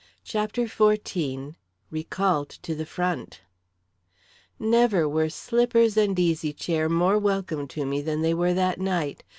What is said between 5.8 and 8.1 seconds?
and easy chair more welcome to me